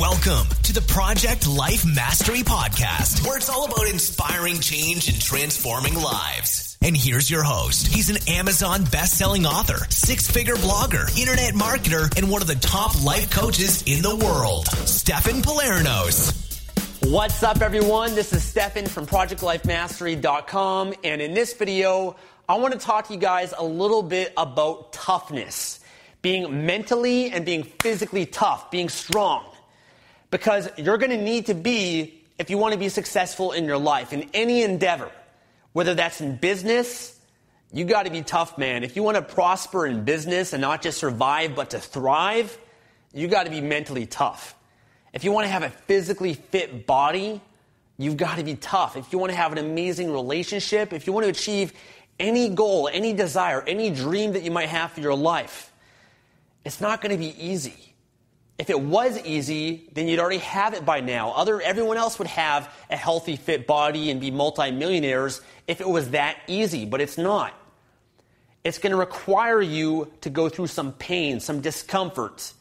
[0.00, 5.94] Welcome to the Project Life Mastery Podcast, where it's all about inspiring change and transforming
[5.94, 6.76] lives.
[6.82, 7.86] And here's your host.
[7.86, 13.30] He's an Amazon best-selling author, six-figure blogger, internet marketer, and one of the top life
[13.30, 16.32] coaches in the world, Stefan Palernos.
[17.08, 18.16] What's up, everyone?
[18.16, 22.16] This is Stefan from ProjectLifeMastery.com, and in this video,
[22.48, 25.78] I want to talk to you guys a little bit about toughness,
[26.20, 29.44] being mentally and being physically tough, being strong
[30.34, 33.78] because you're going to need to be if you want to be successful in your
[33.78, 35.08] life, in any endeavor,
[35.74, 37.16] whether that's in business,
[37.72, 38.82] you got to be tough, man.
[38.82, 42.58] If you want to prosper in business and not just survive, but to thrive,
[43.12, 44.56] you got to be mentally tough.
[45.12, 47.40] If you want to have a physically fit body,
[47.96, 48.96] you've got to be tough.
[48.96, 51.72] If you want to have an amazing relationship, if you want to achieve
[52.18, 55.72] any goal, any desire, any dream that you might have for your life,
[56.64, 57.93] it's not going to be easy.
[58.58, 61.32] If it was easy, then you'd already have it by now.
[61.32, 66.10] Other, everyone else would have a healthy, fit body and be multimillionaires if it was
[66.10, 67.52] that easy, but it's not.
[68.62, 72.52] It's going to require you to go through some pain, some discomfort.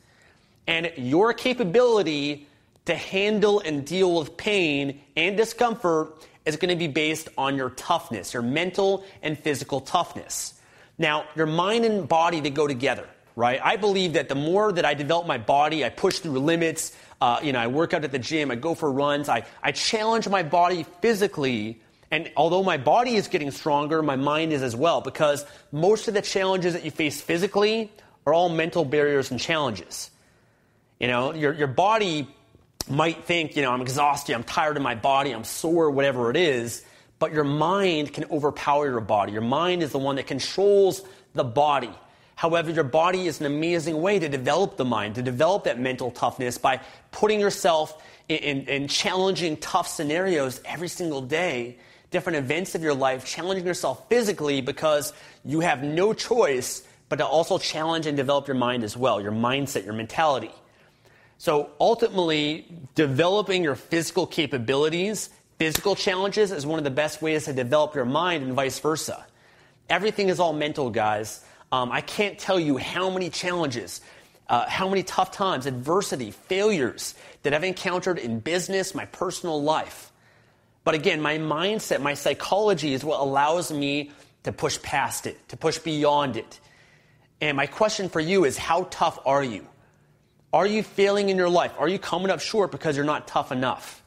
[0.66, 2.48] And your capability
[2.86, 7.70] to handle and deal with pain and discomfort is going to be based on your
[7.70, 10.56] toughness, your mental and physical toughness.
[10.98, 13.60] Now, your mind and body, they go together right?
[13.64, 17.40] I believe that the more that I develop my body, I push through limits, uh,
[17.42, 20.28] you know, I work out at the gym, I go for runs, I, I challenge
[20.28, 21.82] my body physically.
[22.12, 26.14] And although my body is getting stronger, my mind is as well, because most of
[26.14, 27.92] the challenges that you face physically
[28.26, 30.12] are all mental barriers and challenges.
[31.00, 32.28] You know, your, your body
[32.90, 36.38] might think, you know, I'm exhausted, I'm tired of my body, I'm sore, whatever it
[36.38, 36.86] is,
[37.20, 39.32] but your mind can overpower your body.
[39.32, 41.02] Your mind is the one that controls
[41.34, 41.92] the body.
[42.36, 46.12] However, your body is an amazing way to develop the mind, to develop that mental
[46.12, 51.78] toughness by putting yourself in, in, in, challenging tough scenarios every single day,
[52.12, 55.14] different events of your life, challenging yourself physically because
[55.46, 59.32] you have no choice but to also challenge and develop your mind as well, your
[59.32, 60.52] mindset, your mentality.
[61.38, 62.66] So ultimately,
[62.96, 65.30] developing your physical capabilities,
[65.60, 69.26] physical challenges is one of the best ways to develop your mind and vice versa.
[69.90, 71.44] Everything is all mental, guys.
[71.74, 74.00] Um, I can't tell you how many challenges,
[74.48, 80.12] uh, how many tough times, adversity, failures that I've encountered in business, my personal life.
[80.84, 84.12] But again, my mindset, my psychology is what allows me
[84.44, 86.60] to push past it, to push beyond it.
[87.42, 89.66] And my question for you is how tough are you?
[90.54, 91.72] Are you failing in your life?
[91.80, 94.04] Are you coming up short because you're not tough enough?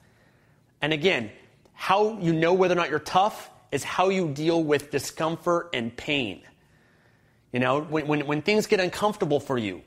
[0.81, 1.33] And again,
[1.73, 5.97] how you know whether or not you're tough is how you deal with discomfort and
[5.97, 6.43] pain.
[7.57, 9.81] You know, when, when, when things get uncomfortable for you,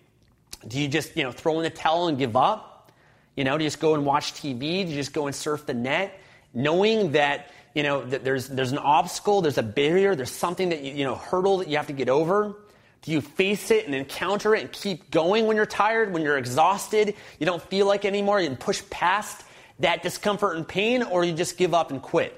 [0.68, 2.92] do you just, you know, throw in the towel and give up?
[3.36, 4.60] You know, do you just go and watch TV?
[4.60, 6.20] Do you just go and surf the net?
[6.52, 10.82] Knowing that, you know, that there's, there's an obstacle, there's a barrier, there's something that,
[10.82, 12.56] you, you know, hurdle that you have to get over.
[13.04, 16.40] Do you face it and encounter it and keep going when you're tired, when you're
[16.40, 19.44] exhausted, you don't feel like anymore, and push past
[19.78, 22.36] that discomfort and pain, or you just give up and quit?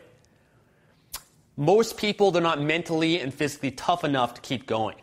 [1.56, 4.98] Most people, they're not mentally and physically tough enough to keep going.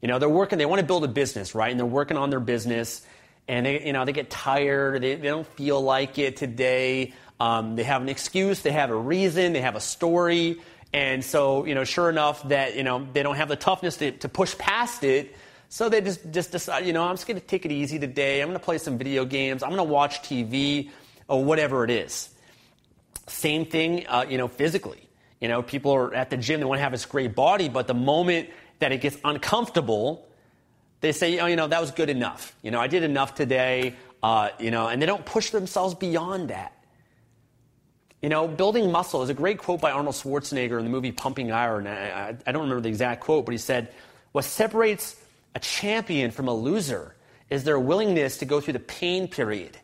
[0.00, 1.70] You know, they're working, they want to build a business, right?
[1.70, 3.02] And they're working on their business.
[3.48, 7.14] and they, you know, they get tired, they, they don't feel like it today.
[7.38, 10.60] Um, they have an excuse, they have a reason, they have a story.
[10.92, 14.12] And so, you know, sure enough that, you know, they don't have the toughness to,
[14.12, 15.36] to push past it.
[15.68, 18.40] So they just, just decide, you know, I'm just going to take it easy today.
[18.40, 19.62] I'm going to play some video games.
[19.62, 20.90] I'm going to watch TV
[21.28, 22.28] or whatever it is.
[23.28, 25.08] Same thing, uh, you know, physically.
[25.40, 27.86] You know, people are at the gym, they want to have this great body, but
[27.86, 28.50] the moment
[28.80, 30.28] that it gets uncomfortable,
[31.00, 32.54] they say, oh, you know, that was good enough.
[32.62, 36.50] You know, I did enough today, uh, you know, and they don't push themselves beyond
[36.50, 36.74] that.
[38.20, 41.52] You know, building muscle is a great quote by Arnold Schwarzenegger in the movie Pumping
[41.52, 41.86] Iron.
[41.86, 43.94] I, I don't remember the exact quote, but he said,
[44.32, 45.16] What separates
[45.54, 47.14] a champion from a loser
[47.48, 49.76] is their willingness to go through the pain period.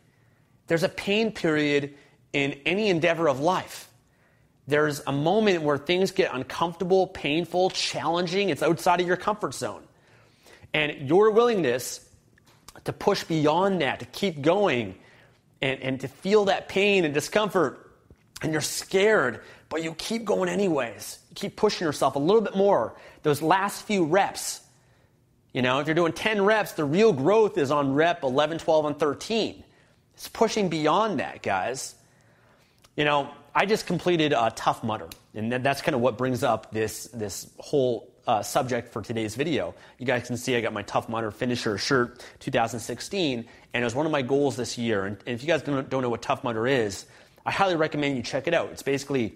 [0.67, 1.95] There's a pain period
[2.31, 3.86] in any endeavor of life.
[4.67, 8.49] There's a moment where things get uncomfortable, painful, challenging.
[8.49, 9.83] It's outside of your comfort zone.
[10.73, 12.07] And your willingness
[12.83, 14.95] to push beyond that, to keep going,
[15.61, 17.87] and, and to feel that pain and discomfort
[18.41, 21.19] and you're scared, but you keep going anyways.
[21.29, 22.95] You keep pushing yourself a little bit more.
[23.23, 24.61] Those last few reps,
[25.53, 28.85] you know, if you're doing 10 reps, the real growth is on rep 11, 12,
[28.85, 29.63] and 13.
[30.13, 31.95] It's pushing beyond that, guys.
[32.95, 36.69] You know, I just completed a Tough Mudder, and that's kind of what brings up
[36.69, 39.73] this, this whole uh, subject for today's video.
[39.97, 43.95] You guys can see I got my Tough Mudder finisher shirt 2016, and it was
[43.95, 45.07] one of my goals this year.
[45.07, 47.07] And, and if you guys don't, don't know what Tough Mudder is,
[47.47, 48.69] I highly recommend you check it out.
[48.73, 49.33] It's basically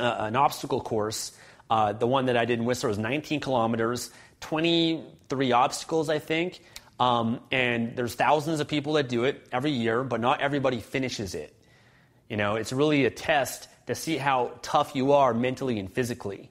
[0.00, 1.30] uh, an obstacle course.
[1.70, 4.10] Uh, the one that I did in Whistler was 19 kilometers,
[4.40, 6.58] 23 obstacles, I think.
[6.98, 11.36] Um, and there's thousands of people that do it every year, but not everybody finishes
[11.36, 11.54] it.
[12.28, 16.50] You know, it's really a test to see how tough you are mentally and physically.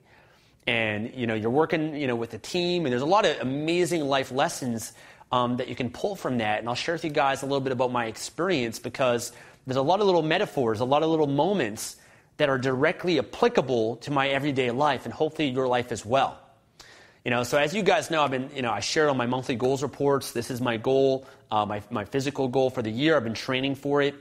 [0.65, 3.39] And you know, you're working, you know, with a team, and there's a lot of
[3.41, 4.93] amazing life lessons
[5.31, 6.59] um, that you can pull from that.
[6.59, 9.31] And I'll share with you guys a little bit about my experience because
[9.65, 11.97] there's a lot of little metaphors, a lot of little moments
[12.37, 16.39] that are directly applicable to my everyday life and hopefully your life as well.
[17.25, 19.25] You know, so as you guys know, I've been, you know, I share on my
[19.25, 20.31] monthly goals reports.
[20.31, 23.15] This is my goal, uh, my, my physical goal for the year.
[23.15, 24.15] I've been training for it.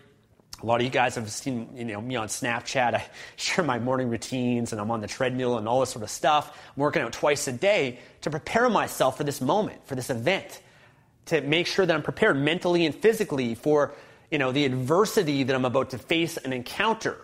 [0.62, 2.94] A lot of you guys have seen you know, me on Snapchat.
[2.94, 3.04] I
[3.36, 6.56] share my morning routines and I'm on the treadmill and all this sort of stuff.
[6.76, 10.60] I'm working out twice a day to prepare myself for this moment, for this event,
[11.26, 13.92] to make sure that I'm prepared mentally and physically for
[14.30, 17.18] you know, the adversity that I'm about to face and encounter.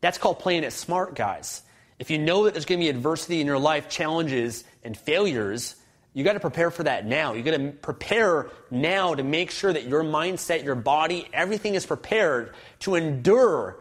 [0.00, 1.62] That's called playing it smart, guys.
[1.98, 5.74] If you know that there's going to be adversity in your life, challenges and failures,
[6.18, 7.34] you got to prepare for that now.
[7.34, 11.86] You got to prepare now to make sure that your mindset, your body, everything is
[11.86, 13.78] prepared to endure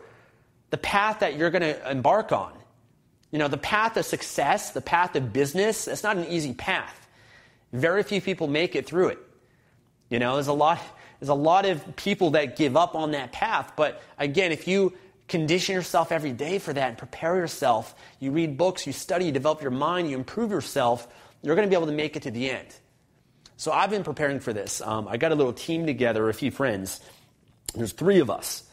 [0.69, 2.53] the path that you're going to embark on.
[3.31, 7.07] You know, the path of success, the path of business, it's not an easy path.
[7.73, 9.19] Very few people make it through it.
[10.11, 10.79] You know, there's a lot
[11.19, 13.73] there's a lot of people that give up on that path.
[13.75, 14.93] But again, if you
[15.27, 19.31] condition yourself every day for that and prepare yourself, you read books, you study, you
[19.31, 21.07] develop your mind, you improve yourself,
[21.41, 22.67] you're going to be able to make it to the end.
[23.57, 24.81] So I've been preparing for this.
[24.81, 26.99] Um, I got a little team together, a few friends.
[27.73, 28.63] There's three of us.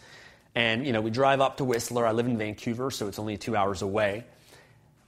[0.55, 2.07] And, you know, we drive up to Whistler.
[2.07, 4.25] I live in Vancouver, so it's only two hours away.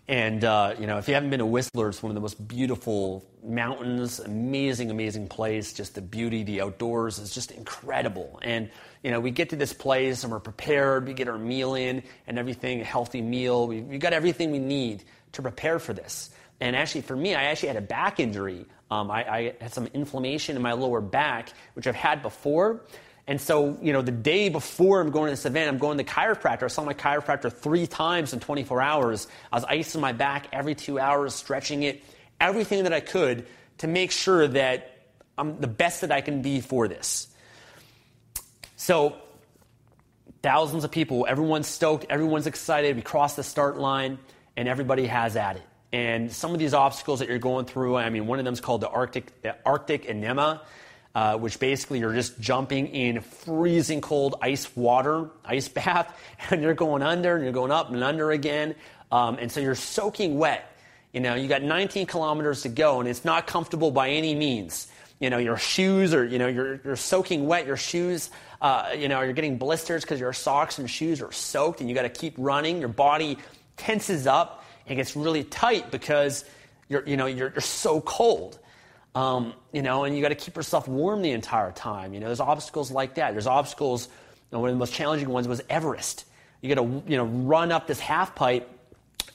[0.08, 2.46] And, uh, you know, if you haven't been to Whistler, it's one of the most
[2.46, 5.72] beautiful mountains, amazing, amazing place.
[5.72, 8.38] Just the beauty, the outdoors is just incredible.
[8.42, 8.70] And,
[9.02, 11.06] you know, we get to this place and we're prepared.
[11.06, 13.66] We get our meal in and everything, a healthy meal.
[13.66, 16.30] We, we got everything we need to prepare for this.
[16.60, 18.66] And actually, for me, I actually had a back injury.
[18.90, 22.82] Um, I, I had some inflammation in my lower back, which I've had before.
[23.26, 26.04] And so, you know, the day before I'm going to this event, I'm going to
[26.04, 26.62] the chiropractor.
[26.62, 29.26] I saw my chiropractor three times in 24 hours.
[29.52, 32.04] I was icing my back every two hours, stretching it,
[32.40, 33.46] everything that I could
[33.78, 37.26] to make sure that I'm the best that I can be for this.
[38.76, 39.16] So,
[40.42, 42.94] thousands of people, everyone's stoked, everyone's excited.
[42.94, 44.18] We cross the start line,
[44.56, 45.62] and everybody has at it.
[45.96, 48.60] And some of these obstacles that you're going through, I mean, one of them is
[48.60, 50.62] called the Arctic, the Arctic Enema
[51.16, 56.14] uh, which basically you're just jumping in freezing cold ice water, ice bath,
[56.50, 58.74] and you're going under and you're going up and under again.
[59.10, 60.70] Um, and so you're soaking wet.
[61.14, 64.88] You know, you got 19 kilometers to go, and it's not comfortable by any means.
[65.18, 67.66] You know, your shoes are, you know, you're, you're soaking wet.
[67.66, 68.28] Your shoes,
[68.60, 71.94] uh, you know, you're getting blisters because your socks and shoes are soaked, and you
[71.94, 72.78] got to keep running.
[72.78, 73.38] Your body
[73.78, 76.44] tenses up and gets really tight because
[76.88, 78.58] you're, you know, you're, you're so cold.
[79.14, 82.12] Um, you know, and you got to keep yourself warm the entire time.
[82.14, 83.32] You know, there's obstacles like that.
[83.32, 84.06] There's obstacles.
[84.06, 84.12] You
[84.52, 86.24] know, one of the most challenging ones was Everest.
[86.60, 88.68] You got to, you know, run up this half pipe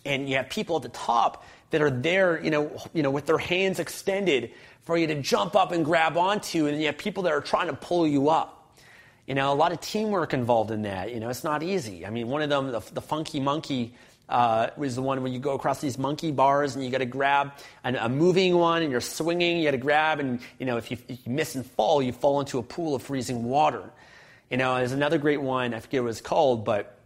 [0.05, 3.25] And you have people at the top that are there, you know, you know, with
[3.25, 4.51] their hands extended
[4.83, 7.67] for you to jump up and grab onto, and you have people that are trying
[7.67, 8.57] to pull you up.
[9.27, 11.13] You know, a lot of teamwork involved in that.
[11.13, 12.05] You know, it's not easy.
[12.05, 13.93] I mean, one of them, the, the funky monkey,
[14.31, 17.05] uh, was the one when you go across these monkey bars and you got to
[17.05, 17.51] grab
[17.83, 20.89] an, a moving one and you're swinging, you got to grab, and you know, if
[20.89, 23.91] you, if you miss and fall, you fall into a pool of freezing water.
[24.49, 25.73] You know, there's another great one.
[25.73, 26.97] I forget what it's called, but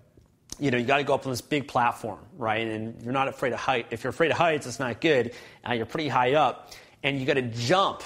[0.59, 2.65] you know, you got to go up on this big platform, right?
[2.65, 3.87] And you're not afraid of height.
[3.91, 5.33] If you're afraid of heights, it's not good.
[5.67, 6.71] Uh, you're pretty high up,
[7.03, 8.03] and you got to jump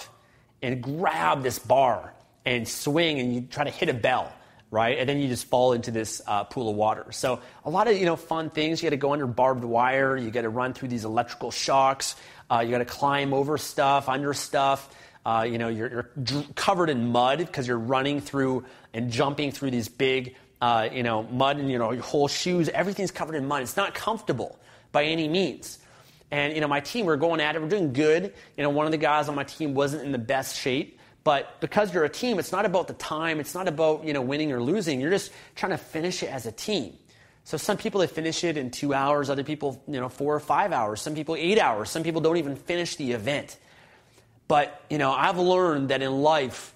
[0.62, 2.14] and grab this bar
[2.46, 4.34] and swing, and you try to hit a bell,
[4.72, 4.98] right?
[4.98, 7.12] And then you just fall into this uh, pool of water.
[7.12, 8.82] So a lot of you know fun things.
[8.82, 10.18] You got to go under barbed wire.
[10.18, 12.16] You got to run through these electrical shocks.
[12.52, 14.90] Uh, you got to climb over stuff, under stuff.
[15.26, 19.52] Uh, you know, you're, you're dr- covered in mud because you're running through and jumping
[19.52, 23.36] through these big, uh, you know, mud and, you know, your whole shoes, everything's covered
[23.36, 23.62] in mud.
[23.62, 24.58] It's not comfortable
[24.92, 25.78] by any means.
[26.32, 27.62] And, you know, my team, we're going at it.
[27.62, 28.34] We're doing good.
[28.58, 31.00] You know, one of the guys on my team wasn't in the best shape.
[31.24, 33.40] But because you're a team, it's not about the time.
[33.40, 35.02] It's not about, you know, winning or losing.
[35.02, 36.98] You're just trying to finish it as a team.
[37.44, 39.30] So some people, they finish it in two hours.
[39.30, 41.02] Other people, you know, four or five hours.
[41.02, 41.90] Some people, eight hours.
[41.90, 43.58] Some people don't even finish the event.
[44.48, 46.74] But, you know, I've learned that in life,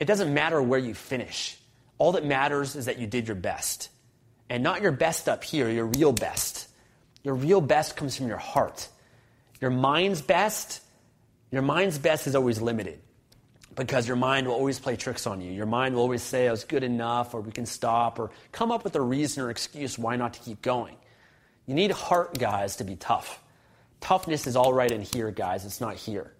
[0.00, 1.58] it doesn't matter where you finish.
[1.98, 3.90] All that matters is that you did your best.
[4.48, 6.68] And not your best up here, your real best.
[7.22, 8.88] Your real best comes from your heart.
[9.60, 10.82] Your mind's best,
[11.52, 12.98] your mind's best is always limited
[13.74, 15.50] because your mind will always play tricks on you.
[15.52, 18.30] Your mind will always say, oh, I was good enough, or we can stop, or
[18.52, 20.96] come up with a reason or excuse why not to keep going.
[21.66, 23.42] You need heart, guys, to be tough.
[24.00, 25.64] Toughness is all right in here, guys.
[25.64, 26.32] It's not here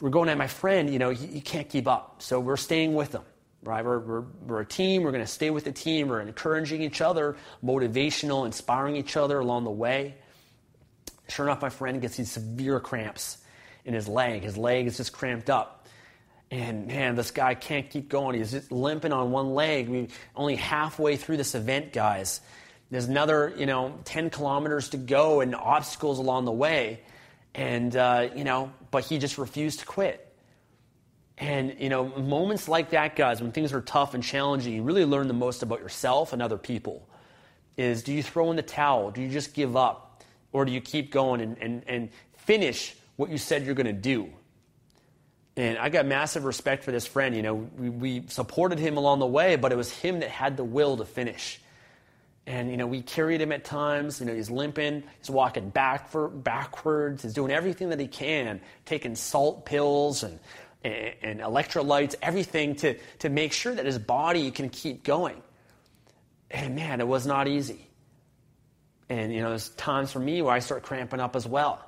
[0.00, 2.22] we're going at my friend, you know, he, he can't keep up.
[2.22, 3.22] So we're staying with him,
[3.62, 3.84] right?
[3.84, 5.02] We're, we're, we're a team.
[5.02, 6.08] We're going to stay with the team.
[6.08, 10.14] We're encouraging each other, motivational, inspiring each other along the way.
[11.28, 13.38] Sure enough, my friend gets these severe cramps
[13.84, 14.42] in his leg.
[14.42, 15.79] His leg is just cramped up.
[16.50, 18.36] And man, this guy can't keep going.
[18.36, 19.88] He's limping on one leg.
[19.88, 22.40] We only halfway through this event, guys.
[22.90, 27.00] There's another, you know, 10 kilometers to go and obstacles along the way.
[27.54, 30.26] And, uh, you know, but he just refused to quit.
[31.38, 35.04] And, you know, moments like that, guys, when things are tough and challenging, you really
[35.04, 37.08] learn the most about yourself and other people.
[37.76, 39.10] Is do you throw in the towel?
[39.12, 40.22] Do you just give up?
[40.52, 43.92] Or do you keep going and, and, and finish what you said you're going to
[43.92, 44.30] do?
[45.60, 47.36] And I got massive respect for this friend.
[47.36, 50.56] You know, we, we supported him along the way, but it was him that had
[50.56, 51.60] the will to finish.
[52.46, 54.20] And, you know, we carried him at times.
[54.20, 55.02] You know, he's limping.
[55.18, 57.24] He's walking back for, backwards.
[57.24, 60.38] He's doing everything that he can, taking salt pills and,
[60.82, 65.42] and, and electrolytes, everything to, to make sure that his body can keep going.
[66.50, 67.86] And, man, it was not easy.
[69.10, 71.84] And, you know, there's times for me where I start cramping up as well.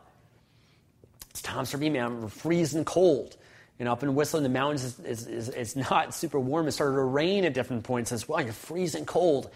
[1.30, 3.34] It's times for me, man, I'm freezing cold.
[3.78, 6.68] You know, up in Whistler in the mountains, it's, it's, it's not super warm.
[6.68, 8.42] It started to rain at different points as well.
[8.42, 9.50] You're freezing cold.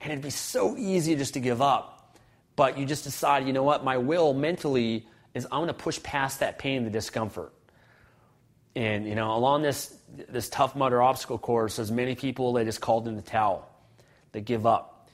[0.00, 2.16] And it'd be so easy just to give up.
[2.54, 6.02] But you just decide, you know what, my will mentally is I'm going to push
[6.02, 7.52] past that pain, the discomfort.
[8.74, 9.94] And, you know, along this,
[10.28, 13.68] this Tough Mudder obstacle course, there's many people, they just called in the towel.
[14.32, 15.10] They give up.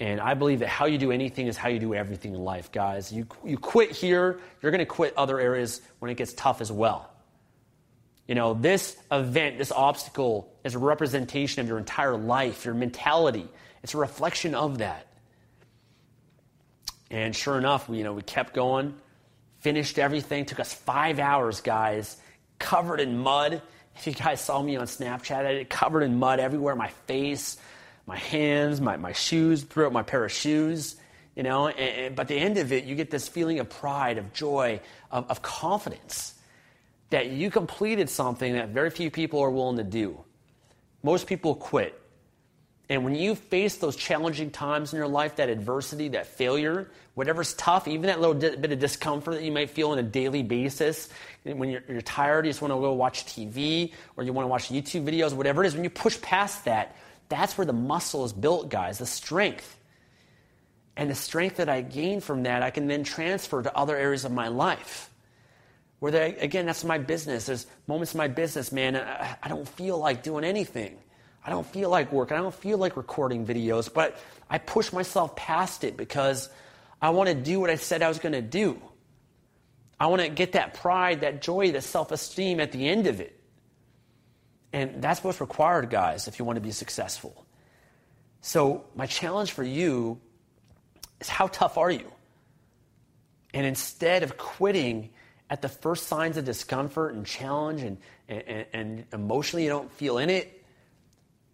[0.00, 2.70] And I believe that how you do anything is how you do everything in life,
[2.70, 3.12] guys.
[3.12, 6.70] You, you quit here, you're going to quit other areas when it gets tough as
[6.70, 7.10] well.
[8.28, 13.48] You know, this event, this obstacle is a representation of your entire life, your mentality,
[13.82, 15.06] it's a reflection of that.
[17.10, 18.94] And sure enough, we, you know, we kept going,
[19.60, 20.44] finished everything.
[20.44, 22.16] Took us five hours, guys,
[22.58, 23.62] covered in mud.
[23.96, 27.56] If you guys saw me on Snapchat, I it covered in mud everywhere my face,
[28.04, 30.96] my hands, my, my shoes, throughout my pair of shoes.
[31.34, 33.70] You know, and, and, but at the end of it, you get this feeling of
[33.70, 34.80] pride, of joy,
[35.10, 36.34] of, of confidence
[37.10, 40.18] that you completed something that very few people are willing to do.
[41.02, 41.98] Most people quit.
[42.90, 47.52] And when you face those challenging times in your life, that adversity, that failure, whatever's
[47.54, 51.10] tough, even that little bit of discomfort that you might feel on a daily basis,
[51.42, 54.48] when you're, you're tired, you just want to go watch TV or you want to
[54.48, 56.96] watch YouTube videos, whatever it is, when you push past that,
[57.28, 59.76] that's where the muscle is built, guys, the strength.
[60.96, 64.24] And the strength that I gain from that, I can then transfer to other areas
[64.24, 65.07] of my life.
[66.00, 67.46] Where, they, again, that's my business.
[67.46, 70.96] There's moments in my business, man, I, I don't feel like doing anything.
[71.44, 72.30] I don't feel like work.
[72.30, 74.18] I don't feel like recording videos, but
[74.50, 76.48] I push myself past it because
[77.00, 78.80] I want to do what I said I was going to do.
[79.98, 83.20] I want to get that pride, that joy, that self esteem at the end of
[83.20, 83.40] it.
[84.72, 87.46] And that's what's required, guys, if you want to be successful.
[88.40, 90.20] So, my challenge for you
[91.20, 92.12] is how tough are you?
[93.54, 95.10] And instead of quitting
[95.50, 100.18] at the first signs of discomfort and challenge and, and, and emotionally you don't feel
[100.18, 100.54] in it,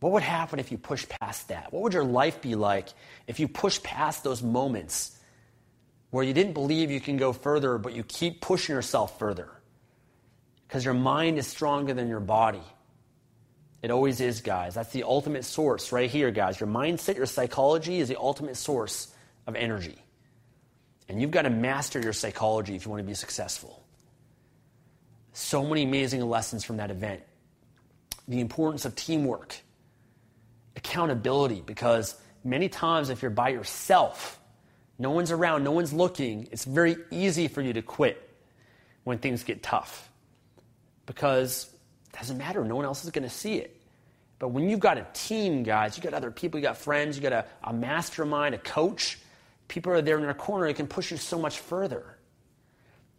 [0.00, 1.72] what would happen if you pushed past that?
[1.72, 2.88] What would your life be like
[3.26, 5.18] if you pushed past those moments
[6.10, 9.48] where you didn't believe you can go further, but you keep pushing yourself further?
[10.66, 12.62] Because your mind is stronger than your body.
[13.80, 14.74] It always is, guys.
[14.74, 16.58] That's the ultimate source right here, guys.
[16.58, 19.14] Your mindset, your psychology is the ultimate source
[19.46, 19.98] of energy.
[21.08, 23.83] And you've got to master your psychology if you want to be successful.
[25.34, 27.20] So many amazing lessons from that event.
[28.28, 29.56] The importance of teamwork
[30.76, 34.38] accountability because many times if you're by yourself,
[34.98, 38.30] no one's around, no one's looking, it's very easy for you to quit
[39.02, 40.08] when things get tough
[41.04, 41.68] because
[42.12, 43.80] it doesn't matter, no one else is going to see it.
[44.38, 47.24] But when you've got a team, guys, you've got other people, you've got friends, you've
[47.24, 49.18] got a, a mastermind, a coach,
[49.66, 52.13] people are there in their corner, it can push you so much further.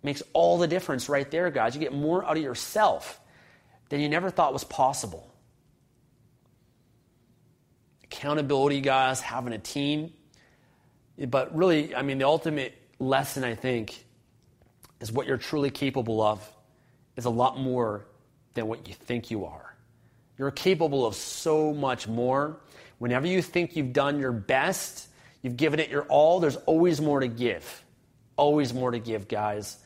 [0.06, 1.76] Makes all the difference right there, guys.
[1.76, 3.20] You get more out of yourself
[3.90, 5.36] than you never thought was possible
[8.16, 10.14] accountability guys, having a team.
[11.18, 14.06] But really, I mean, the ultimate lesson, I think,
[15.00, 16.48] is what you're truly capable of
[17.16, 18.06] is a lot more
[18.54, 19.76] than what you think you are.
[20.38, 22.60] You're capable of so much more.
[23.00, 25.08] Whenever you think you've done your best,
[25.42, 27.84] you've given it your all, there's always more to give.
[28.38, 29.78] Always more to give, guys.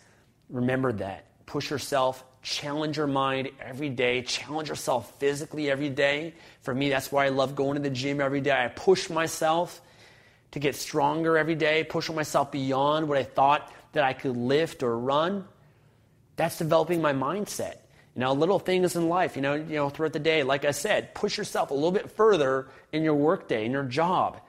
[0.49, 1.25] Remember that.
[1.45, 6.33] Push yourself, challenge your mind every day, challenge yourself physically every day.
[6.61, 8.51] For me, that's why I love going to the gym every day.
[8.51, 9.81] I push myself
[10.51, 14.83] to get stronger every day, pushing myself beyond what I thought that I could lift
[14.83, 15.45] or run.
[16.35, 17.75] That's developing my mindset.
[18.15, 20.71] You know, little things in life, you know, you know, throughout the day, like I
[20.71, 24.41] said, push yourself a little bit further in your workday, in your job.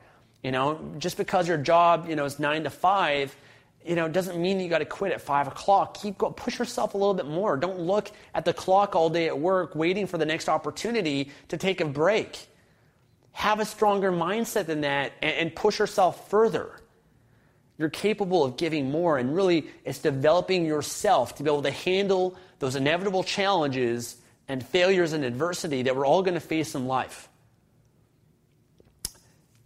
[0.43, 3.37] You know, just because your job, you know, is nine to five,
[3.85, 5.95] you know, it doesn't mean you got to quit at five o'clock.
[6.01, 7.57] Keep going, push yourself a little bit more.
[7.57, 11.57] Don't look at the clock all day at work, waiting for the next opportunity to
[11.57, 12.47] take a break.
[13.33, 16.71] Have a stronger mindset than that and, and push yourself further.
[17.79, 22.37] You're capable of giving more, and really, it's developing yourself to be able to handle
[22.59, 27.30] those inevitable challenges and failures and adversity that we're all going to face in life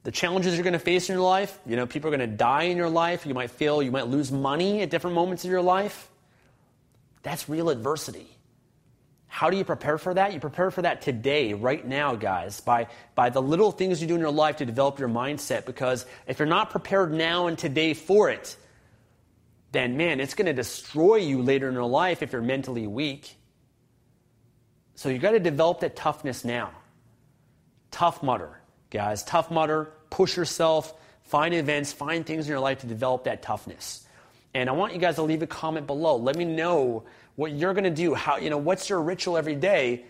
[0.05, 1.59] the challenges you're going to face in your life.
[1.67, 3.27] You know, people are going to die in your life.
[3.27, 6.09] You might fail, you might lose money at different moments of your life.
[7.23, 8.29] That's real adversity.
[9.27, 10.33] How do you prepare for that?
[10.35, 14.14] You prepare for that today, right now, guys, by, by the little things you do
[14.14, 15.64] in your life to develop your mindset.
[15.64, 18.57] Because if you're not prepared now and today for it,
[19.73, 23.35] then man, it's going to destroy you later in your life if you're mentally weak.
[24.95, 26.71] So you got to develop that toughness now.
[27.90, 28.61] Tough Mudder
[28.95, 29.25] guys.
[29.25, 34.07] Tough Mudder, push yourself, find events, find things in your life to develop that toughness.
[34.55, 36.17] And I want you guys to leave a comment below.
[36.17, 37.03] Let me know
[37.35, 38.15] what you're going to do.
[38.15, 40.05] How, you know, what's your ritual every day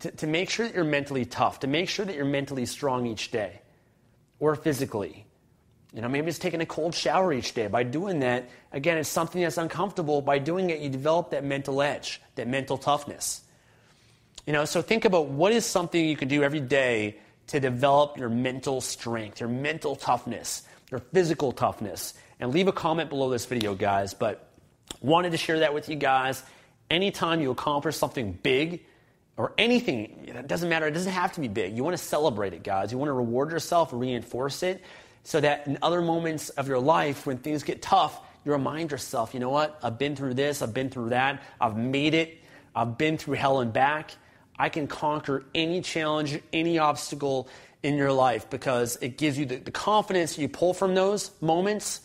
[0.00, 3.06] to, to make sure that you're mentally tough, to make sure that you're mentally strong
[3.06, 3.62] each day
[4.38, 5.24] or physically.
[5.94, 7.68] You know, maybe it's taking a cold shower each day.
[7.68, 10.20] By doing that, again, it's something that's uncomfortable.
[10.20, 13.40] By doing it, you develop that mental edge, that mental toughness.
[14.46, 17.16] You know, so think about what is something you can do every day
[17.48, 22.14] to develop your mental strength, your mental toughness, your physical toughness.
[22.38, 24.14] And leave a comment below this video, guys.
[24.14, 24.48] But
[25.00, 26.42] wanted to share that with you guys.
[26.90, 28.84] Anytime you accomplish something big
[29.36, 31.76] or anything, it doesn't matter, it doesn't have to be big.
[31.76, 32.92] You want to celebrate it, guys.
[32.92, 34.82] You want to reward yourself, reinforce it,
[35.24, 39.34] so that in other moments of your life, when things get tough, you remind yourself,
[39.34, 39.78] you know what?
[39.82, 42.38] I've been through this, I've been through that, I've made it,
[42.74, 44.12] I've been through hell and back.
[44.58, 47.48] I can conquer any challenge, any obstacle
[47.82, 52.00] in your life because it gives you the, the confidence you pull from those moments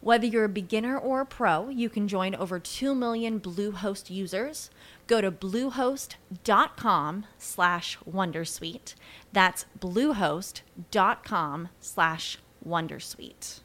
[0.00, 4.70] Whether you're a beginner or a pro, you can join over 2 million Bluehost users.
[5.06, 8.94] Go to bluehost.com slash wondersuite.
[9.32, 13.60] That's bluehost.com slash wondersuite.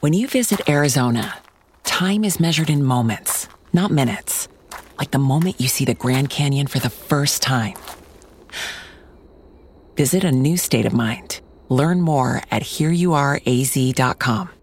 [0.00, 1.38] When you visit Arizona,
[1.84, 4.48] time is measured in moments, not minutes.
[4.98, 7.74] Like the moment you see the Grand Canyon for the first time.
[9.96, 11.40] Visit a new state of mind.
[11.68, 14.61] Learn more at hereyouareaz.com.